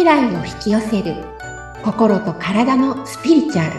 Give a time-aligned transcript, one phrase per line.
[0.00, 1.14] 未来を引き寄せる。
[1.84, 3.72] 心と体のスピリチュアル。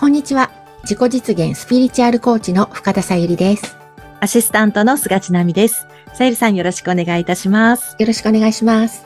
[0.00, 0.50] こんにちは。
[0.84, 3.76] 自己実現スピリチュアルコーチの深田さゆりです。
[4.20, 5.86] アシスタントの菅千奈美です。
[6.14, 7.96] さゆりさんよろしくお願いいたします。
[7.98, 9.04] よろしくお願いします。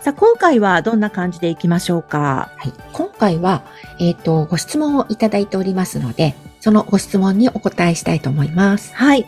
[0.00, 2.50] さあ、今回はどんな感じでいきましょうか？
[2.58, 3.62] はい、今回は、
[3.98, 8.94] えっ、と、ご質問をいただいておりますので、そのご質問にお答えしたいと思います。
[8.94, 9.26] はい。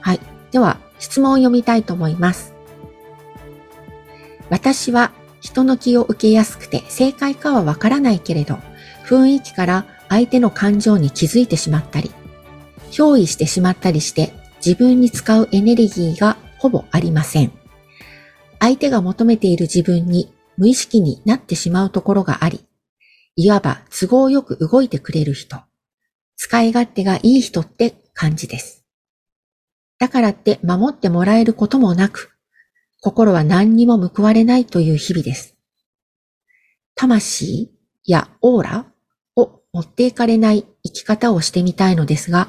[0.00, 0.20] はい。
[0.52, 2.54] では、質問を読みたいと思います。
[4.48, 5.12] 私は
[5.42, 8.58] 人の気を受けやすくて正解かはわからないけれど、
[9.04, 12.10] 雰囲気から相手の感情に気づいてしまったり、
[12.90, 14.32] 憑依してしまったりして
[14.64, 17.52] 自分に使うエネルギーがほぼありません。
[18.60, 22.64] 相手が求めている自分に無意識になってしまうところがあり、
[23.36, 25.58] いわば都合よく動いてくれる人、
[26.36, 28.84] 使い勝手がいい人って感じです。
[29.98, 32.36] だからって守ってもらえることもなく、
[33.00, 35.56] 心は何にも報われないという日々です。
[36.94, 37.72] 魂
[38.04, 38.86] やオーラ
[39.36, 42.48] を持っていかれない生き方をしてみたいのですが、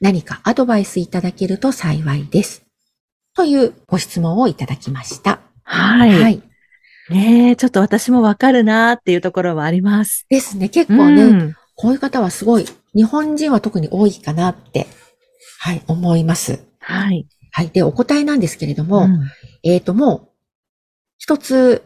[0.00, 2.64] 何かアドバイスいただけると幸いです。
[3.34, 5.40] というご質問をいただきました。
[5.62, 6.22] はい。
[6.22, 6.42] はい。
[7.10, 10.26] ねえ、ちょっと私もわかるなーっていうところはあります。
[10.30, 10.68] ですね。
[10.68, 14.86] 結構ね、うんこういう方はすごい、日本人は特に多いかなって、
[15.60, 16.64] はい、思います。
[16.78, 17.26] はい。
[17.50, 17.68] はい。
[17.68, 19.30] で、お答えなんですけれども、うん
[19.62, 20.28] えっ、と、もう、
[21.18, 21.82] 一つ、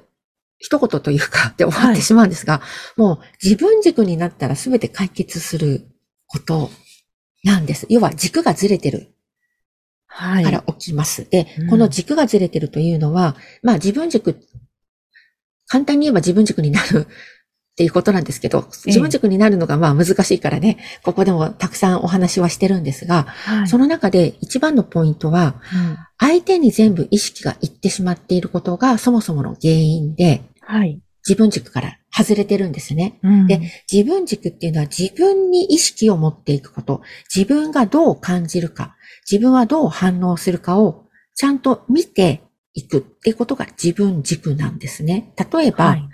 [0.59, 2.61] 一言というか、で終わってしまうんですが、
[2.97, 5.87] もう自分軸になったら全て解決する
[6.27, 6.71] こと
[7.45, 7.87] なんです。
[7.89, 9.15] 要は軸がずれてる
[10.07, 10.45] はい。
[10.45, 11.29] から起きます。
[11.31, 14.41] で、うんこの軸がずれてるというのは、まあ自分軸、
[15.69, 17.07] 簡単に言えば自分軸になる
[17.79, 23.69] っていうことなんですけど、自分軸になるのがまあ難しいからね、ここでもたくさんお話はしてるんですが、はい。
[23.69, 31.01] その中で一番のポイントは、うん相手に全部意識がいってしまっていることがそもそもの原因で、はい。
[31.25, 33.21] 自分軸から外れてるんですね。
[33.23, 37.03] うんで、自分軸っていうのは自分に意識を持っていくこと、
[37.33, 38.97] 自分がどう感じるか、
[39.31, 41.05] 自分はどう反応するかを
[41.37, 42.43] ちゃんと見て
[42.75, 45.33] いくっていうことが自分軸なんですね。
[45.53, 46.09] 例えば、はい。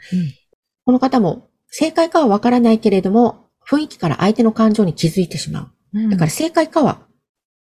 [0.84, 5.98] この方も正解かはわからないけれども、雰囲気から相手の感情に気づいてしまう。
[5.98, 7.00] うんだから正解かは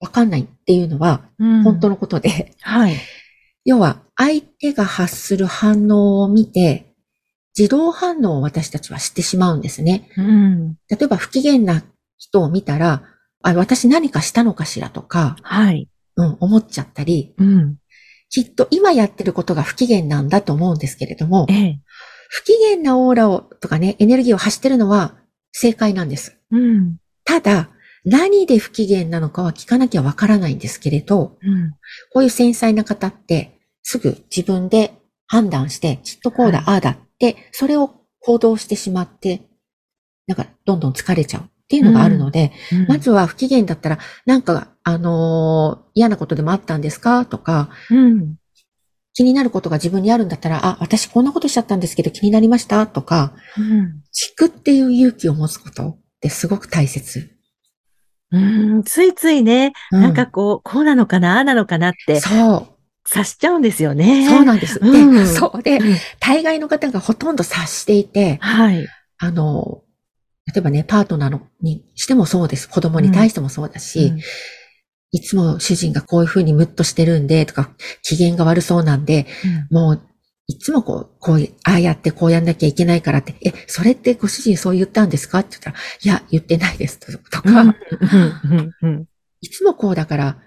[0.00, 2.96] わかんないっていうのはうん本当のことで、はい。
[3.66, 6.94] 要は相手が発する反応を見て、
[7.56, 10.08] 自動反応を私たちはしてしまうんですね。
[10.16, 10.78] うん。
[10.88, 11.82] 例えば不機嫌な
[12.16, 13.02] 人を見たら、
[13.42, 15.86] あ、私何かしたのかしらとか、はい。
[16.16, 17.76] うん、思っちゃったり、うん。
[18.30, 21.80] きっと今やってることが不機嫌なんだと思うんですけれどもえ、え。
[22.28, 25.16] 不機嫌なオーラをとかね、エネルギーを発してるのは
[25.52, 26.36] 正解なんです。
[26.50, 26.96] うん。
[27.24, 27.70] ただ、
[28.04, 31.72] 何で不機嫌なのかは聞かなきゃわからないんですけれど、うん。
[32.12, 34.92] こういう繊細な方って、すぐ自分で
[35.26, 39.42] 判断して、きっとこうだ、はいああだって、それを行動してしまって、
[40.26, 47.26] なんか、どんどん疲れちゃうっていうのがあるので、うんまずは不機嫌だったら、なんか、あのー嫌なことでもあったんですか？
[47.26, 48.36] とか、うん。
[49.14, 54.02] 気になることが自分にあるんだったら、あ、私こんなことしちゃったんですけど気になりましたとか、うん。
[54.12, 57.30] 聞くっていう勇気を持つことってすごく大切。
[58.30, 58.82] うん。
[58.84, 62.78] ついついね、うなんかこう、こうなのかな、ああなのかなってそう。
[63.08, 64.28] 察しちゃうんですよね。
[64.28, 64.78] そうなんです。
[64.80, 68.86] で、うんそうで、うん大概の方がほとんど察していて、はい。
[69.18, 69.82] あの、
[70.46, 72.68] 例えばね、パートナーのにしてもそうです。
[72.68, 74.20] 子供に対してもそうだし、うん
[75.10, 77.70] いつも主人がこういうふうにムッとしてるんで、とか、
[78.02, 79.26] 機嫌が悪そうなんで、
[79.70, 80.02] もう、
[80.46, 85.40] いつもこう、こうああやってこうやんなきゃいけないからって、え、それってご主人そう言ったんですか？
[85.40, 86.98] って言ったら、いや、言ってないです。
[86.98, 89.08] と、とか、うんうんうんうん。
[89.40, 90.38] いつもこうだから、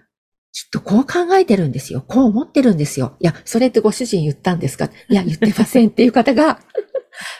[0.53, 2.03] きっとこう考えてるんですよ。
[2.07, 3.15] こう思ってるんですよ。
[3.19, 4.89] いや、それってご主人言ったんですか？
[5.07, 6.59] いや、言ってませんっていう方が、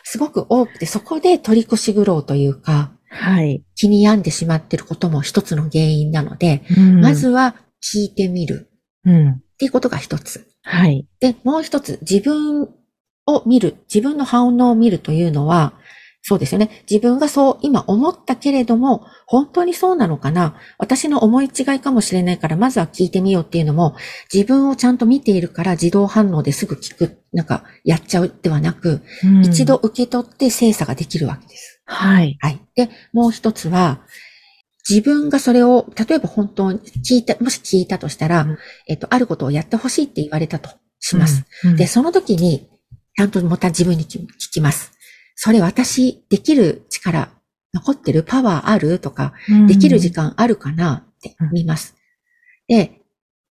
[0.04, 3.64] すごく多くて、そこで取り越し苦労というか、はい。
[3.76, 8.70] 気に病んでしまってることも一つの原因なので、うんまず、は聞いてみる
[9.06, 9.30] うん。
[9.32, 10.48] っていうことが一つ。
[10.64, 11.08] はい。
[11.20, 12.70] で、もう一つ、自分
[13.28, 15.74] を見る、自分の反応を見るというのは、
[16.24, 16.84] そうですよね。
[16.90, 20.56] 自分がそう今思ったけれども、本当にそうなのかな？
[20.78, 23.96] 私の思い違いかもしれないから、まずは聞いてみようっていうのも、
[24.32, 29.78] 自分をちゃんと見ているから自動反応ですぐ聞く、なんかやっちゃうではなく、うん一度。
[29.78, 31.81] 受け取って精査ができるわけです。
[31.92, 32.38] はい。
[32.40, 32.62] はい。
[32.76, 34.00] で、もう一つは、
[34.90, 38.58] 自分がそれを、例えば本当に聞いた、もし聞いたとしたら、うん
[38.88, 41.44] えっと、あることをやってほしいって言われたとします。
[41.66, 41.76] うん。
[41.76, 42.70] で、その時に、
[43.18, 44.94] ちゃんとまた自分に聞きます。
[45.36, 47.30] それ私できる力
[47.74, 51.96] 残ってるパワーあるとか、うんできる時間あるかなって見ます。
[52.68, 53.02] で、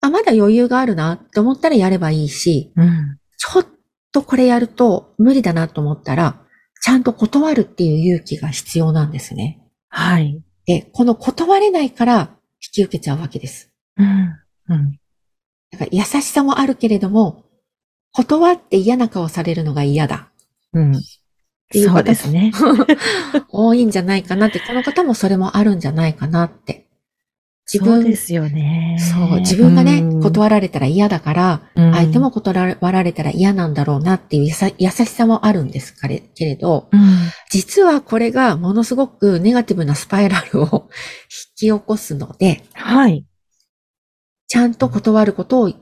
[0.01, 3.19] あ、まだ余裕があるなって思ったらやればいいし、うん。
[3.37, 3.67] ちょっ
[4.13, 6.43] とこれやると無理だなと思ったら、
[6.81, 9.61] ちゃんと断るっていう勇気が必要なんですね。
[9.89, 10.43] はい。
[10.67, 12.31] で、この断れないから
[12.63, 13.71] 引き受けちゃうわけです。
[13.97, 14.39] うん。
[14.69, 14.99] うん。
[15.71, 17.45] だから優しさもあるけれども、
[18.13, 20.31] 断って嫌な顔されるのが嫌だ。
[20.73, 21.01] うん。
[21.71, 22.53] ていう方そうですね。
[23.51, 26.89] 多いんじゃないかなって、この方もそれもあるんじゃないかなって。
[27.73, 28.97] 自分そうですよね。
[28.99, 34.45] そう、自分がね、うん断られたら嫌だから、うん相手も断られたら嫌なんだろうなっていう
[34.79, 37.01] 優しさもあるんですかれけれど、うん。
[37.51, 40.89] 実はこれがものすごくネガティブなスパイラルを
[41.57, 43.25] 引き起こすので、はい。
[44.47, 45.73] ちゃんと断ることを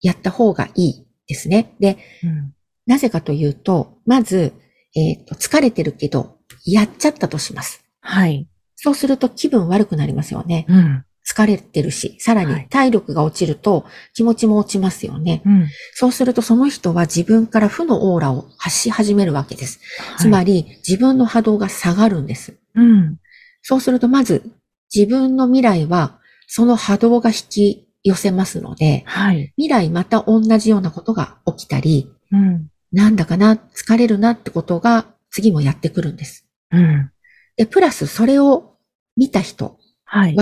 [0.00, 1.74] やった方がいいですね。
[1.78, 2.52] で、うん。
[2.86, 4.52] なぜかというと、まず、
[4.94, 7.84] えっ、と、疲れてるけど、やっちゃったとします。
[8.00, 8.48] はい。
[8.76, 10.66] そうすると気分悪くなりますよね。
[10.68, 11.04] うん。
[11.36, 13.84] 疲れてるし、さらにはい体力が落ちると
[14.14, 15.42] 気持ちも落ちますよね。
[15.44, 15.68] うん。
[15.92, 19.80] そうするとその人は自分から負のオーラを発し始めるわけです。
[20.18, 22.54] つまり、り自分の波動が下がるんです。
[22.74, 23.18] うん。
[23.62, 24.50] そうするとまず
[24.94, 29.52] 自分の未来はその波動が引き寄せますので、はい。
[29.56, 32.68] 未来また同じようなことが起きたり、うん。
[32.92, 36.46] なんだかな、疲れるなってことが次もやってくるんです。
[36.70, 37.10] うん。
[37.56, 38.76] で、プラスそれを
[39.16, 40.36] 見た人はい。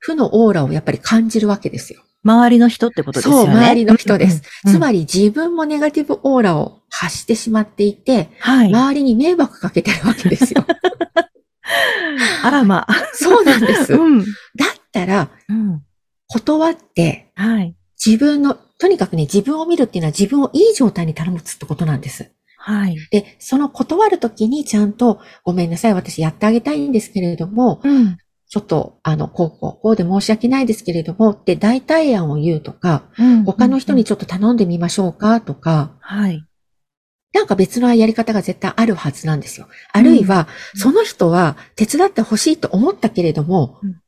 [0.00, 2.02] は負のオーラをやっぱり感じるわけですよ。
[2.22, 3.46] 周りの人ってことですよね。
[3.46, 4.42] そう、周りの人です。
[4.66, 4.72] うん。
[4.72, 8.68] つまり自分もネガティブオーラを発してしまっていて、はい。
[8.68, 10.64] 周りに迷惑かけてるわけですよ。
[12.42, 12.86] あらま。
[13.14, 13.92] そうなんです。
[13.92, 14.24] だっうん。
[14.92, 15.82] たら、うん。
[16.26, 17.74] 断って、はい。
[18.04, 22.30] 自分の、とにかくね、自分を見るっていうのは自分をいい状態に保つってことなんです。
[22.56, 22.96] はい。
[23.10, 28.18] で、その断るときにちゃんと、ごめんなさい、私やってあげたいんですけれども、うん。
[28.50, 36.44] ちょっと、あの、こうこう、こうで申し訳ないですけれども、って代替案を言うとか、うん他の人に、ちょっと頼んでみましょうかとか、はい。
[37.32, 39.68] なんか別のやり方が絶対あるはずなんですよ。
[39.92, 44.00] あるいは、うんその人は手伝ってほしいと思ったけれども、うん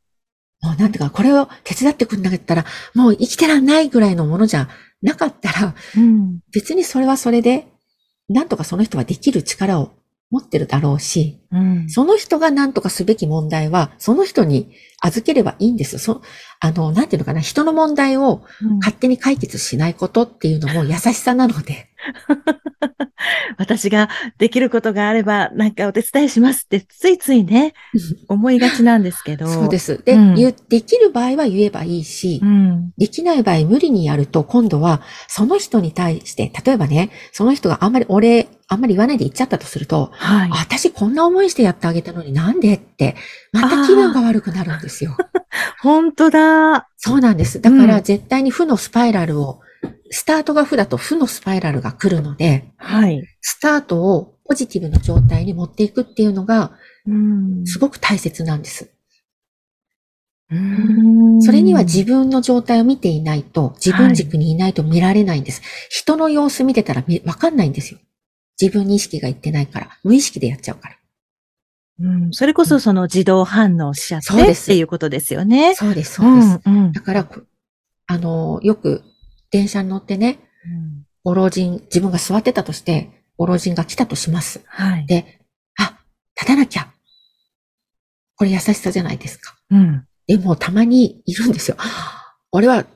[0.65, 2.65] もうなんていうか、これを手伝ってくんなかったら、
[2.95, 4.69] もう生きてらんないぐらいのものじゃ
[5.03, 6.39] なかったら、うん。
[6.53, 7.67] 別にそれはそれで、
[8.29, 9.91] なんとかその人はできる力を
[10.33, 11.91] 持ってるだろうし、うん。
[11.91, 15.99] その人が何とかすべき問題は、その人に預ければいいんです。
[15.99, 16.23] そ、
[16.59, 21.91] あの、なんていうのかな、人の問題をうん勝手に解決しないことっていうのも優しさなので、
[23.57, 24.09] 私が
[24.39, 27.75] できることがあれば、なんかお手伝いしますって、ついついね、
[28.29, 29.47] 思いがちなんですけど。。
[29.47, 30.05] そうですす。
[30.05, 30.35] で、うん
[30.69, 32.93] できる場合は言えばいいし、うん。
[32.99, 40.51] できない場合無理にやると、今度はその人に対して、例えばね、その人があんまり俺、あんまり言わないで言っちゃったとすると、はい。
[40.51, 43.17] 私こんな思いしてやってあげたのになんでって、
[43.53, 45.17] また気分が悪くなるんですよ。
[45.83, 46.89] 本当だ。
[46.97, 47.61] そうなんです。
[47.61, 49.61] だかうんら絶対に負のスパイラルを、
[50.13, 53.23] スタートが負だと負のスパイラルが来るので、はい。
[53.41, 56.73] スタートをポジティブな状態に持っていくっていうのが、
[57.07, 57.67] うん。
[57.67, 58.91] すごく大切なんです。
[60.51, 65.63] うんそれには自分の状態を見ていないと、自分軸にいないと見られないんです。
[65.89, 68.01] 人の様子見てたらみわかんないんですよ。
[68.61, 69.99] 自分に意識がいってないから。
[70.05, 70.97] 無意識でやっちゃうから。
[72.01, 75.75] うん、それこそその自動反応しちゃってそうですっていうことですよね。
[75.75, 76.61] そうです、そうです。
[76.67, 76.77] うん。
[76.77, 77.41] うんだから、こ
[78.07, 79.03] あの、よく
[79.53, 80.41] 電車に乗ってね、
[81.23, 84.63] ご老人、自分が座ってたとして、ご老人が来たとします。
[84.67, 85.07] はい。
[85.07, 85.41] で、
[85.79, 85.99] あ、
[86.35, 86.93] 立たなきゃ。
[88.35, 89.55] これ優しさじゃないですか。
[89.71, 90.07] うん。
[90.27, 91.77] でもたまにいるんですよ。
[92.51, 92.89] 俺は立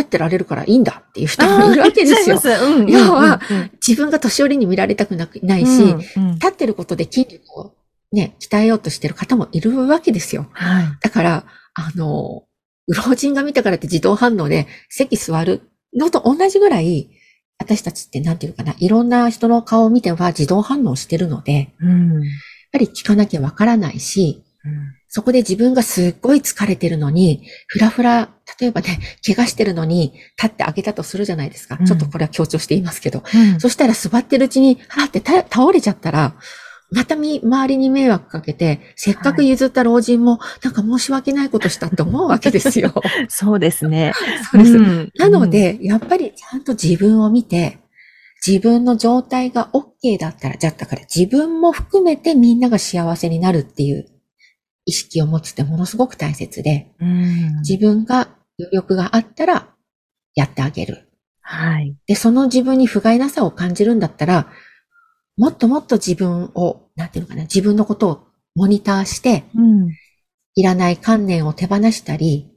[0.00, 2.40] ってられるからいいんだっていう人もいるわけですよ。
[2.62, 3.40] うん要は、
[3.86, 7.74] 自分が年寄りに見られたくなくないし、うんうん立ってることで筋力を
[8.12, 10.46] ね、鍛えようとしてる方もいるわけですよ。
[10.52, 10.86] はい。
[11.00, 11.44] だから、
[11.74, 12.44] あの、
[12.86, 17.10] 老人が見たからって自動反応で席座るのと同じぐらい、
[17.58, 22.22] 私たちってなんていうのかな、いろんな人の顔を見ては自動反応してるので、やっうん。
[22.72, 24.42] ぱり聞かなきゃわからないし、
[25.08, 31.76] そこで自分がすっごい疲れてるのに、ふらふら、例えばね、怪我してるのに立ってあげたとするじゃないですか。
[31.78, 33.22] うんちょっとこれは強調していますけど。
[33.32, 36.34] うんそしたら座ってるうちに、はーってた倒れちゃったら、
[36.94, 42.94] またみ、周りに迷惑かけて、せっかく譲った老人も、なんか申し訳ないことしたって思うわけですよ。
[43.28, 44.12] そうですね。
[44.52, 44.78] そうです。
[44.78, 47.80] んなの、で、やっぱりちゃんと自分を見て、
[48.46, 54.06] 自分の状態が OK だったら、じゃあだから自分も含めてみんなが幸せになるっていう
[54.84, 59.68] 意識を持つってものすごく大切で、うん自分が余力があったら
[60.34, 61.08] やってあげる。
[61.40, 61.96] はい。
[62.06, 64.48] で、その自分に不甲斐なさを感じるんだったら、
[65.36, 69.90] もっともっと自分を、なんていうのかな、自分のことをモニターして、うん。
[70.56, 72.50] いらない観念を手放したり、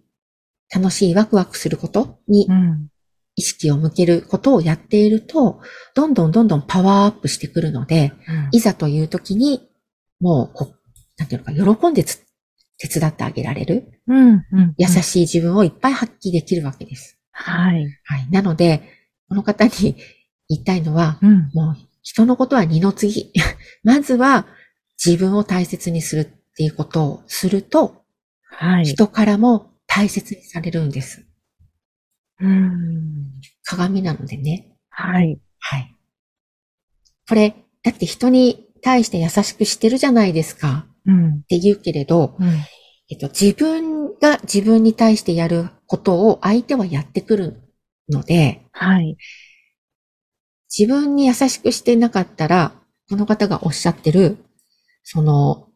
[0.73, 2.89] 楽しいワクワクすることにうん。
[3.35, 5.61] 意識を向けることをやっていると、
[5.93, 8.11] どんどんどんどんパワーアップしてくるので、
[8.51, 9.69] いざという時に、
[10.19, 10.73] もうこ、
[11.17, 12.19] なんていうのか、喜んでつ
[12.79, 14.29] 手伝ってあげられる、うん。
[14.29, 14.75] うん。
[14.77, 14.89] 優い。
[15.03, 17.19] しい自分をいっぱい発揮できるわけです。
[17.31, 17.85] はい。
[18.03, 18.27] はい。
[18.31, 18.81] なので、
[19.29, 19.71] この方に
[20.49, 21.51] 言いたいのは、うん。
[21.53, 21.75] もう
[22.07, 23.33] 人のことは二の次。
[23.83, 24.47] まずは
[25.03, 28.05] 自分を大切にするっていうことをすると、
[28.43, 28.85] はい。
[28.85, 31.27] 人からも大切にされるんです。
[32.39, 33.41] うん。
[33.61, 34.77] 鏡なのでね。
[34.87, 35.41] はい。
[35.59, 35.95] はい。
[37.27, 41.29] これ、だって人に対して優しくしてるじゃないですかうん。
[41.39, 42.47] って言うけれど、うん。
[43.09, 47.61] えっと、自分が自分に対してやることを相手はやってくる
[48.07, 49.17] ので、はい。
[50.75, 52.73] 自分に優しくしてなかったら、
[53.09, 54.37] この方がおっしゃってる、
[55.03, 55.67] その、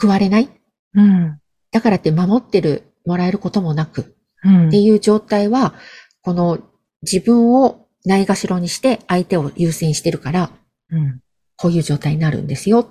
[0.00, 0.48] 報われない
[0.94, 1.38] うん。
[1.70, 5.74] だからって守ってる、もらえることもなく、うんっていう状態は、
[6.22, 6.58] この
[7.02, 10.50] 自分をないがしろにして相手を優先してるから、
[10.90, 11.20] うん。
[11.56, 12.86] こういう状態になるんですよっ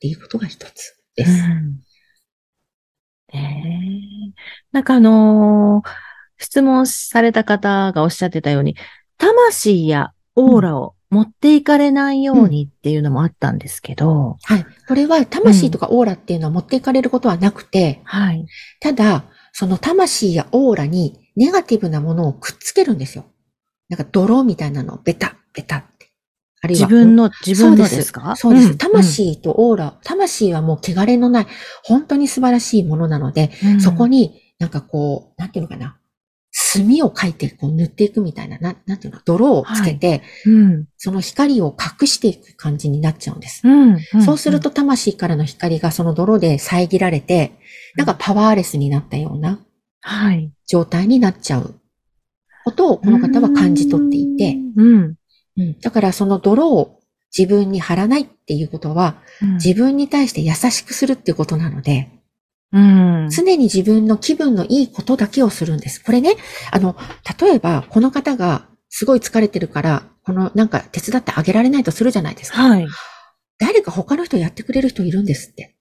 [0.00, 1.30] ていうことが一つです。
[1.30, 1.80] うん
[3.30, 4.42] ねえ
[4.72, 5.88] なんかあのー
[6.38, 8.76] 質問された方がおっしゃってたように、
[9.18, 14.66] 魂やオーラを持っていかれないようにっていうのもあったんですけど、はい。
[14.86, 18.46] これは魂とかオーラっていうのは持っていかれることはなくて、はい。
[18.80, 23.24] ただ、その魂やオーラにネガティブなものをくっつけるんですよ。
[23.88, 26.10] なんか泥みたいなのをベタ、ベタって。
[26.60, 28.36] あるいは自分の、自分のそうですか？
[28.36, 28.70] そうです。
[28.70, 31.46] ん魂とオーラ、魂はもう汚れのない、
[31.84, 35.96] 本当に素晴らしいものなので、うんそこになんかこう、なんていうのかな？
[36.70, 40.84] 墨を描いてこう塗っていくみたいな、ななんていうの、泥をつけて、うん。
[40.98, 43.66] その光を隠していく感じになっちゃうんです。
[43.66, 43.94] うん。
[43.94, 47.52] んそうする、と魂からの光がその泥で遮られて、
[47.96, 49.64] なんかパワーレスになったような
[50.00, 50.52] はい。
[50.66, 51.80] 状態になっちゃう
[52.64, 55.14] ことをこの方は感じ取っていて、うん。
[55.56, 57.00] うん、だからその泥を
[57.36, 59.54] 自分に貼らないっていうことは、うん。
[59.54, 62.10] 自分に対して優しくするっていうことなので、
[62.72, 63.28] うん。
[63.30, 66.02] 常に自分の気分のいいことだけをするんです。
[66.02, 66.36] これね、
[66.70, 66.96] あの、
[67.40, 72.62] 例えば、この方がすごい疲れてるから、このなんか手伝ってあげられないとするじゃないですか。
[72.62, 72.86] はい。
[73.58, 75.76] 誰か他の人やってくれる人いるんですって。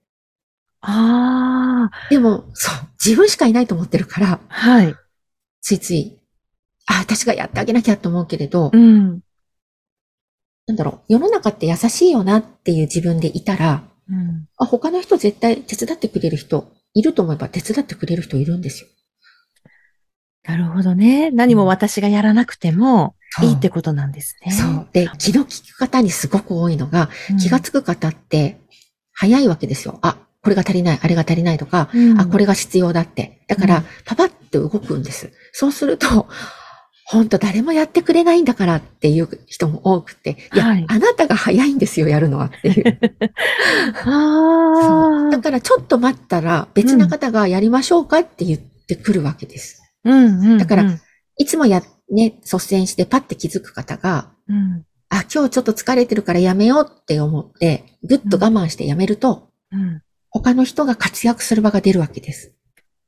[0.81, 4.95] ああ、でも、そう、自分しかいないと思ってるから、はい。
[5.61, 6.19] ついつい、
[6.85, 9.21] あ、私がやってあげなきゃと思うけれど、うん。
[10.67, 14.47] なんだろう、世の中って優しいよなっていう自分でいたら、うん。
[14.57, 18.89] あ、他の人絶対手伝ってくれる人いると思えば手伝ってくれる人いるんですよ。
[20.47, 21.29] なるほどね。
[21.31, 24.51] 何も私がやらなくてもいいってことなんですね。
[24.51, 24.87] そう。
[24.93, 28.59] で、気の利く方にすごく多いのが、うん気がつく方って
[29.11, 29.99] 早いわけですよ。
[30.01, 33.43] あ、これが足りない、あれが足りないとか、うんあ、これが必要だって。
[33.47, 35.31] だからうん、パパって動くんです。
[35.51, 36.27] そうすると、
[37.09, 42.99] 本当誰もやってくれないんだからっていう人も多くて、いや、はいあなたが早いんですよ、やるのはっていう。
[44.05, 45.39] あだ。
[45.39, 49.81] からちょっと待ったら別な方がやりましょうかって言ってくるわけです。
[50.03, 50.57] うんうん。
[50.57, 51.01] だからうん
[51.37, 54.83] いつもや、ね、率先してパッて気づく方が、うん。
[55.09, 60.01] あ、今日ちょっと疲れてるからやめようって思って、ぐっと我慢してやめると、うん。
[60.29, 62.53] 他の人が活躍する場が出るわけです。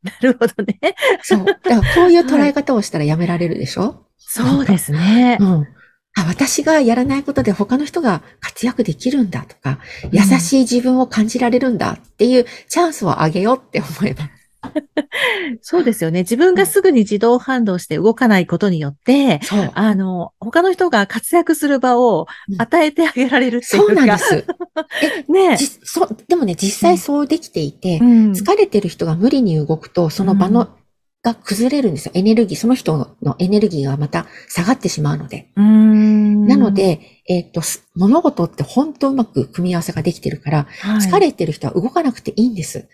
[0.04, 0.96] なるほどね。
[1.22, 1.46] そう。
[1.46, 5.44] だからこういう捉え方をしたらやめられるでしょ、そうですねう。
[5.44, 5.68] ん。
[6.16, 9.80] あ、私がやらないことで他の人が活躍できるんだとか、
[10.12, 14.30] 優しい自分を感じられるんだっていうチャンスをあげようって思えば。
[15.62, 16.22] そうですよね。
[16.22, 19.72] 自分がすぐに自動反応して動かないことによって、そう。
[19.74, 23.88] あの、他の人が活躍する場をうん与えてあげられるっていうか。
[23.88, 24.46] そうなんです。
[25.32, 28.32] ねじそうでもね、実際そうできていて、うん。
[28.32, 30.68] 疲れてる人が無理に動くと、その場の、うん
[31.22, 32.12] が崩れるんですよ。
[32.16, 35.52] エネルギー、その人のエネルギーがまた下がってしまうので。
[35.58, 36.48] うーん。
[36.48, 40.68] なの、で、えっ、と、す物事って本当うまく組み合わせができてるから、
[41.02, 42.88] 疲れてる人は動かなくていいんです。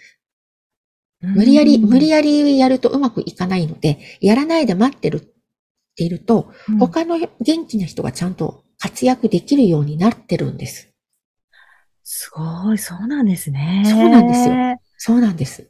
[1.33, 5.21] 無理やり、無理ややりやるとうまくいかないので、やらないで待ってるっ
[5.95, 10.89] ていると、り他の元気な人がちゃんと活躍できるようになってるんです。
[12.03, 13.83] すごい、そうなんですね。
[13.85, 14.55] そうなんですよ。
[14.97, 15.69] そうなんです。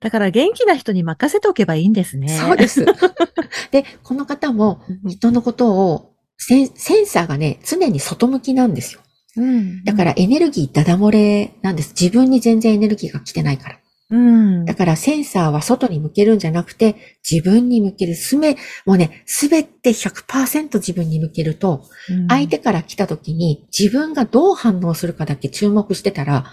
[0.00, 2.28] だから元気な人に任せておけばいいんですね。
[2.28, 2.84] そうです。
[3.70, 9.00] で、この方も人のことをセン、センサーがね、常に外向きなんですよ。
[9.36, 9.84] うん。
[9.84, 11.94] だからエネルギーダダ漏れなんです。
[11.98, 13.78] 自分に全然エネルギーが来てないから。
[14.08, 14.64] うん。
[14.64, 16.94] だからセンサーは外に向けるんじゃなくて、
[17.28, 18.14] 自分に向ける。
[18.14, 26.46] すべ、もうね、すべて100%自分に向けると、うん相手から来た時に自分がどう反応するかだけ注目してたら、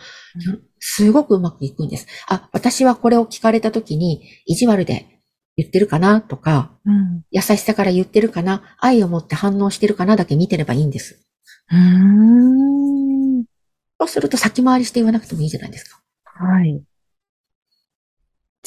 [0.80, 2.08] すごくうまくいくんです。
[2.28, 5.06] あ、私はこれを聞かれた時に意地悪で
[5.56, 7.22] 言ってるかなとか、うん。
[7.30, 11.20] 優しさから言ってるかな、愛を持って反応してるかなだけ見てればいいんです。
[11.72, 11.78] うー
[13.42, 13.44] ん。
[14.00, 16.02] そうすると先回りして言わなくてもいいじゃないですか。
[16.26, 16.84] はい。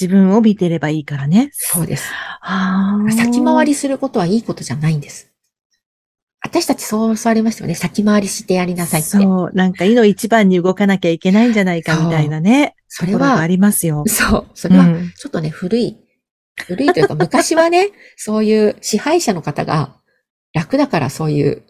[0.00, 1.50] 自分を見てればいいからね。
[1.52, 2.10] そうです。
[2.42, 3.12] ああ。
[3.12, 5.32] 先回りすることはいいことじゃないんです。
[6.42, 7.74] 私たちそう教わりましたよね。
[7.74, 9.10] 先回りしてやりなさいって。
[9.10, 9.50] そう。
[9.54, 12.76] なんか、いの一番に動かなきゃいけないんじゃないかみたいなね。
[12.88, 14.04] それはあ、りますよ。
[14.06, 14.46] そう。
[14.54, 15.96] それは、うんちょっとね、古い。
[16.66, 19.96] 古いというか、昔はね、 そういう支配者の方が
[20.52, 21.64] 楽だからそういう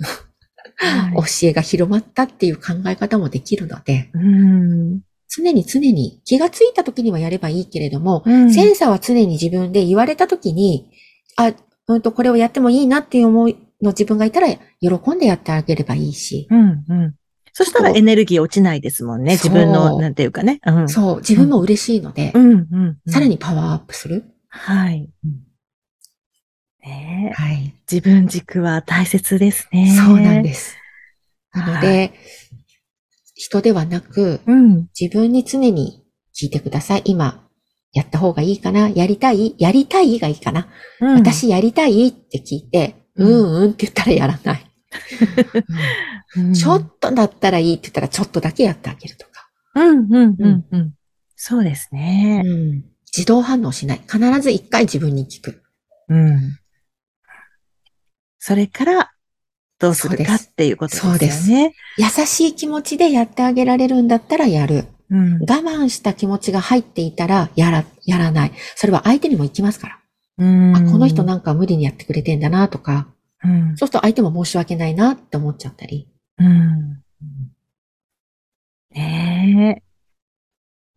[0.76, 5.00] はい 教えが広まったっていう考え方もできるので、うん。
[5.28, 10.90] 常に常に気がついた時にはやればいいけれども、うんセンサーは常に自分で言われた時に、
[11.37, 11.52] あ、
[11.88, 14.49] うんと、これをやってもいいなっていう思いの自分がいたら、
[14.80, 17.14] 喜んでやってあげればいいし、うん、うん。
[17.52, 19.33] そしたらエネルギー落ちないですもんね。
[19.33, 20.61] 自分の、なんていうかね。
[20.66, 20.88] うん。
[20.88, 23.12] そう、自分も嬉しいのでう、ん、うんうん。
[23.12, 24.25] さらにパワーアップする。
[24.49, 25.11] はい。
[25.25, 25.47] うん
[26.87, 27.75] ねえはい。
[27.90, 29.90] 自分軸は大切ですね。
[29.90, 30.76] そうなんです。
[31.52, 32.12] なのはで、
[33.37, 34.88] 人ではなく、うん。
[34.99, 36.02] 自分に常に
[36.35, 37.02] 聞いてください。
[37.05, 37.47] 今、
[37.93, 38.88] やった方がいいかな？
[38.88, 39.55] やりたい？
[39.59, 40.69] やりたいがいいかな、
[41.00, 44.66] うん、私やりたいって聞いて、ううんんうんって言ったらやらない。
[46.37, 49.49] うんちょっとだったらいいって言ったらちょっとだけやってあげるとか。
[49.75, 50.95] うん、うん、うん、うん。
[51.37, 52.43] そうですね。
[52.45, 52.85] うん
[53.16, 54.00] 自動反応しない。
[54.00, 55.62] 必ず一回自分に聞く。
[56.09, 56.59] うん。
[58.38, 59.12] それから、
[59.78, 61.75] どうするかっていうことですよね。
[61.99, 64.87] 優しい気持ちでやってあげられるんだったらやる。
[65.11, 65.35] うん。
[65.40, 68.52] 我慢した気持ちが入っていたらやら、やらない。
[68.75, 69.99] それは相手にも行きますから。
[70.38, 73.09] うんあ、この人なんか無理にやってくれてんだなとか、
[73.45, 73.68] うん。
[73.71, 76.09] そうすると相手も申し訳ないなって思っちゃったり。
[76.38, 77.02] うん。
[78.92, 79.83] ねえ。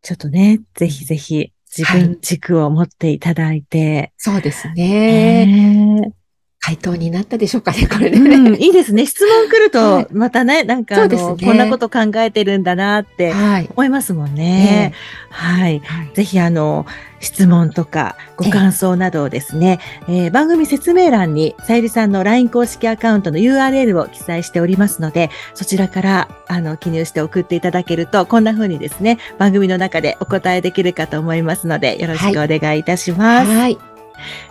[0.02, 4.14] ちょっとね、ぜひぜひ自分軸を持っていただいて。
[4.18, 5.46] そうですね。
[5.46, 6.14] ね
[6.62, 8.58] 回答になったでしょうかね、これえでうん、ね。
[8.60, 9.06] いいですね。
[9.06, 13.70] 質問来るはいと、またね、なんかねこんなこと考えてるんだなってはい。
[13.72, 14.94] 思いますもんねね。
[15.30, 15.82] はい。
[16.14, 16.86] ぜひあの、
[17.22, 33.52] 質問とかご感想などをですね、えー番組説明欄にさゆりさんの LINE 公式アカウントの URL を記載しておりますので、そちらからあの記入して送っていただけると、こんな風にですね、番組の中でお答えできるかと思いますので、よろしくお願いいたします。
[33.52, 33.89] はい。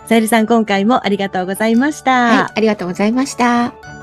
[0.05, 2.11] さゆりさん、今回もありがとうございました。
[2.11, 2.51] はい。
[2.55, 3.98] ありがとうございました。